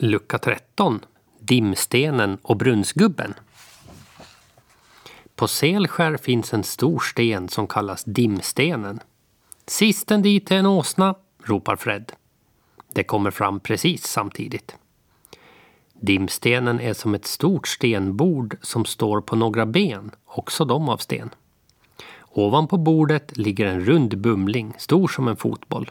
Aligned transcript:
Lucka 0.00 0.38
13. 0.38 1.00
Dimstenen 1.38 2.38
och 2.42 2.56
brunnsgubben. 2.56 3.34
På 5.36 5.48
Selskär 5.48 6.16
finns 6.16 6.54
en 6.54 6.64
stor 6.64 6.98
sten 7.00 7.48
som 7.48 7.66
kallas 7.66 8.04
Dimstenen. 8.04 9.00
Sisten 9.66 10.22
dit 10.22 10.50
är 10.50 10.56
en 10.56 10.66
åsna, 10.66 11.14
ropar 11.44 11.76
Fred. 11.76 12.12
Det 12.92 13.04
kommer 13.04 13.30
fram 13.30 13.60
precis 13.60 14.06
samtidigt. 14.06 14.76
Dimstenen 15.92 16.80
är 16.80 16.94
som 16.94 17.14
ett 17.14 17.26
stort 17.26 17.68
stenbord 17.68 18.56
som 18.62 18.84
står 18.84 19.20
på 19.20 19.36
några 19.36 19.66
ben, 19.66 20.10
också 20.24 20.64
de 20.64 20.88
av 20.88 20.96
sten. 20.96 21.30
Ovanpå 22.28 22.76
bordet 22.76 23.36
ligger 23.36 23.66
en 23.66 23.84
rund 23.84 24.18
bumling, 24.18 24.74
stor 24.78 25.08
som 25.08 25.28
en 25.28 25.36
fotboll. 25.36 25.90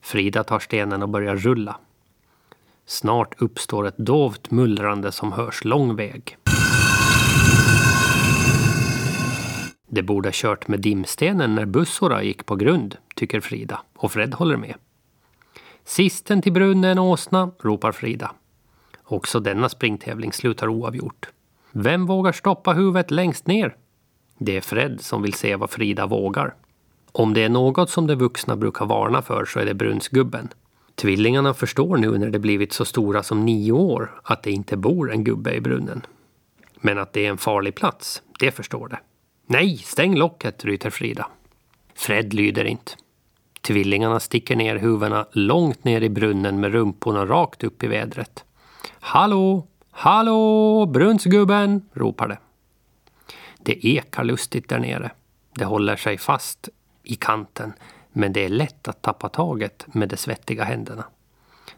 Frida 0.00 0.44
tar 0.44 0.58
stenen 0.58 1.02
och 1.02 1.08
börjar 1.08 1.36
rulla. 1.36 1.78
Snart 2.90 3.42
uppstår 3.42 3.86
ett 3.86 3.98
dovt 3.98 4.50
mullrande 4.50 5.12
som 5.12 5.32
hörs 5.32 5.64
lång 5.64 5.96
väg. 5.96 6.36
Det 9.88 10.02
borde 10.02 10.28
ha 10.28 10.32
kört 10.34 10.68
med 10.68 10.80
dimstenen 10.80 11.54
när 11.54 11.66
bussora 11.66 12.22
gick 12.22 12.46
på 12.46 12.56
grund, 12.56 12.96
tycker 13.14 13.40
Frida, 13.40 13.80
och 13.96 14.12
Fred 14.12 14.34
håller 14.34 14.56
med. 14.56 14.74
Sisten 15.84 16.42
till 16.42 16.52
brunnen 16.52 16.98
åsna, 16.98 17.50
ropar 17.60 17.92
Frida. 17.92 18.30
Också 19.04 19.40
denna 19.40 19.68
springtävling 19.68 20.32
slutar 20.32 20.68
oavgjort. 20.68 21.28
Vem 21.72 22.06
vågar 22.06 22.32
stoppa 22.32 22.72
huvudet 22.72 23.10
längst 23.10 23.46
ner? 23.46 23.76
Det 24.38 24.56
är 24.56 24.60
Fred 24.60 25.00
som 25.00 25.22
vill 25.22 25.34
se 25.34 25.56
vad 25.56 25.70
Frida 25.70 26.06
vågar. 26.06 26.54
Om 27.12 27.34
det 27.34 27.44
är 27.44 27.48
något 27.48 27.90
som 27.90 28.06
de 28.06 28.14
vuxna 28.14 28.56
brukar 28.56 28.86
varna 28.86 29.22
för 29.22 29.44
så 29.44 29.58
är 29.60 29.64
det 29.66 29.74
brunnsgubben. 29.74 30.48
Tvillingarna 30.98 31.54
förstår 31.54 31.96
nu 31.96 32.18
när 32.18 32.30
de 32.30 32.38
blivit 32.38 32.72
så 32.72 32.84
stora 32.84 33.22
som 33.22 33.44
nio 33.46 33.72
år 33.72 34.20
att 34.24 34.42
det 34.42 34.50
inte 34.50 34.76
bor 34.76 35.12
en 35.12 35.24
gubbe 35.24 35.54
i 35.54 35.60
brunnen. 35.60 36.06
Men 36.80 36.98
att 36.98 37.12
det 37.12 37.26
är 37.26 37.30
en 37.30 37.38
farlig 37.38 37.74
plats, 37.74 38.22
det 38.38 38.50
förstår 38.50 38.88
de. 38.88 38.96
Nej, 39.46 39.76
stäng 39.76 40.16
locket, 40.16 40.64
ryter 40.64 40.90
Frida. 40.90 41.26
Fred 41.94 42.34
lyder 42.34 42.64
inte. 42.64 42.92
Tvillingarna 43.60 44.20
sticker 44.20 44.56
ner 44.56 44.76
huvudena 44.76 45.26
långt 45.32 45.84
ner 45.84 46.00
i 46.00 46.08
brunnen 46.08 46.60
med 46.60 46.72
rumporna 46.72 47.26
rakt 47.26 47.64
upp 47.64 47.82
i 47.84 47.86
vädret. 47.86 48.44
Hallå, 49.00 49.66
hallå, 49.90 50.86
brunnsgubben, 50.86 51.88
ropar 51.92 52.28
det. 52.28 52.38
Det 53.58 53.86
ekar 53.86 54.24
lustigt 54.24 54.68
där 54.68 54.78
nere. 54.78 55.10
Det 55.54 55.64
håller 55.64 55.96
sig 55.96 56.18
fast 56.18 56.68
i 57.02 57.14
kanten 57.14 57.72
men 58.18 58.32
det 58.32 58.44
är 58.44 58.48
lätt 58.48 58.88
att 58.88 59.02
tappa 59.02 59.28
taget 59.28 59.86
med 59.94 60.08
de 60.08 60.16
svettiga 60.16 60.64
händerna. 60.64 61.04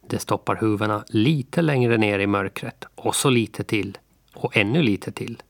Det 0.00 0.18
stoppar 0.18 0.56
huvudena 0.56 1.04
lite 1.08 1.62
längre 1.62 1.98
ner 1.98 2.18
i 2.18 2.26
mörkret 2.26 2.84
och 2.94 3.14
så 3.14 3.30
lite 3.30 3.64
till 3.64 3.98
och 4.34 4.56
ännu 4.56 4.82
lite 4.82 5.12
till. 5.12 5.42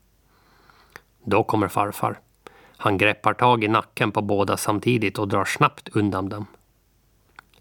Då 1.23 1.43
kommer 1.43 1.67
farfar. 1.67 2.19
Han 2.77 2.97
greppar 2.97 3.33
tag 3.33 3.63
i 3.63 3.67
nacken 3.67 4.11
på 4.11 4.21
båda 4.21 4.57
samtidigt 4.57 5.19
och 5.19 5.27
drar 5.27 5.45
snabbt 5.45 5.89
undan 5.89 6.29
dem. 6.29 6.45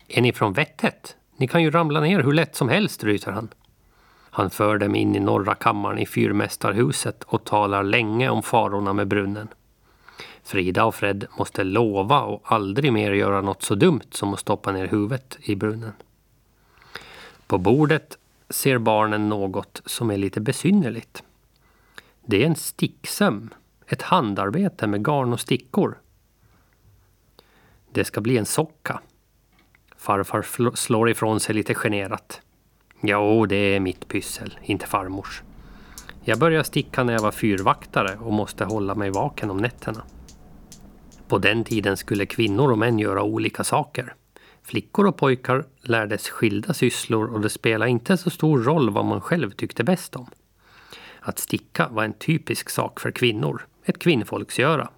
Är 0.09 0.23
ni 0.23 0.33
från 0.33 0.53
vettet? 0.53 1.17
Ni 1.37 1.49
kan 1.49 1.63
ju 1.63 1.71
ramla 1.71 2.01
ner 2.01 2.21
hur 2.21 2.33
lätt 2.33 2.57
som 2.57 2.69
helst, 2.69 3.05
ryter 3.05 3.33
han. 3.33 3.49
Han 4.31 4.51
för 4.51 4.79
dem 4.79 4.95
in 4.95 5.17
i 5.17 5.21
norra 5.21 5.55
kammaren 5.55 5.99
i 5.99 6.07
fyrmästarhuset 6.07 7.23
och 7.23 7.45
talar 7.45 7.83
länge 7.83 8.29
om 8.29 8.43
farorna 8.43 8.93
med 8.93 9.09
brunnen. 9.09 9.49
Frida 10.51 10.85
och 10.85 10.95
Fred 10.95 11.27
måste 11.39 11.65
lova 11.65 12.21
och 12.21 12.43
aldrig 12.45 12.93
mer 12.93 13.13
göra 13.13 13.41
något 13.41 13.63
så 13.63 13.75
dumt 13.75 14.11
som 14.11 14.35
att 14.35 14.41
stoppa 14.41 14.73
ner 14.73 14.87
huvudet 14.87 15.39
i 15.43 15.57
brunnen. 15.57 15.93
På 17.47 17.59
bordet 17.59 18.19
ser 18.49 18.79
barnen 18.79 19.29
något 19.29 19.83
som 19.87 20.11
är 20.11 20.17
lite 20.17 20.41
besynnerligt. 20.41 21.23
Det 22.27 22.43
är 22.43 22.47
en 22.47 22.57
sticksöm, 22.57 23.51
ett 23.87 24.03
handarbete 24.03 24.87
med 24.87 25.05
garn 25.07 25.33
och 25.33 25.41
stickor. 25.41 25.99
Det 27.93 28.05
ska 28.05 28.21
bli 28.21 28.39
en 28.39 28.47
socka. 28.47 29.01
Farfar 29.97 30.75
slår 30.77 31.11
ifrån 31.11 31.41
sig 31.41 31.55
lite 31.55 31.75
generat. 31.75 32.41
Jo, 33.01 33.47
det 33.47 33.57
är 33.57 33.81
mitt 33.81 34.09
pyssel, 34.09 34.59
inte 34.63 34.87
farmors. 34.87 35.43
Jag 36.25 36.39
började 36.39 36.65
sticka 36.65 37.05
när 37.05 37.13
jag 37.13 37.23
var 37.23 37.33
fyrvaktare 37.33 38.17
och 38.17 38.33
måste 38.33 38.65
hålla 38.65 38.95
mig 38.95 39.11
vaken 39.11 39.51
om 39.51 39.57
nätterna. 39.57 40.03
På 41.31 41.39
den 41.39 41.65
tiden 41.65 41.97
skulle 41.97 42.27
kvinnor 42.27 42.73
och 42.73 42.79
män 42.79 42.99
göra 42.99 43.23
olika 43.23 43.65
saker. 43.65 44.15
Flickor 44.63 45.07
och 45.07 45.17
pojkar 45.17 45.65
lärdes 45.83 46.29
skilda 46.29 46.75
sysslor 46.75 47.35
och 47.35 47.41
det 47.41 47.51
spelade 47.51 47.91
inte 47.91 48.17
så 48.17 48.31
stor 48.31 48.63
roll 48.63 48.91
vad 48.91 49.05
man 49.05 49.21
själv 49.21 49.51
tyckte 49.51 49.85
bäst 49.85 50.17
om. 50.17 50.27
Att 51.21 51.39
sticka 51.39 51.89
var 51.89 52.05
en 52.05 52.13
typisk 52.13 52.71
sak 52.71 53.01
för 53.01 53.11
kvinnor, 53.11 53.67
ett 53.85 53.99
kvinnfolksgöra. 53.99 54.89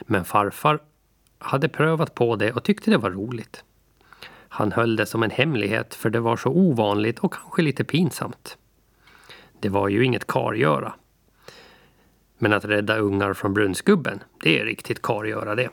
Men 0.00 0.24
farfar 0.24 0.80
hade 1.38 1.68
prövat 1.68 2.14
på 2.14 2.36
det 2.36 2.52
och 2.52 2.64
tyckte 2.64 2.90
det 2.90 2.98
var 2.98 3.10
roligt. 3.10 3.64
Han 4.48 4.72
höll 4.72 4.96
det 4.96 5.06
som 5.06 5.22
en 5.22 5.30
hemlighet 5.30 5.94
för 5.94 6.10
det 6.10 6.20
var 6.20 6.36
så 6.36 6.50
ovanligt 6.50 7.18
och 7.18 7.34
kanske 7.34 7.62
lite 7.62 7.84
pinsamt. 7.84 8.58
Det 9.60 9.68
var 9.68 9.88
ju 9.88 10.04
inget 10.04 10.26
kargöra. 10.26 10.94
Men 12.42 12.52
att 12.52 12.64
rädda 12.64 12.98
ungar 12.98 13.34
från 13.34 13.54
brunnsgubben, 13.54 14.22
det 14.42 14.60
är 14.60 14.64
riktigt 14.64 15.02
kargöra 15.02 15.54
det. 15.54 15.70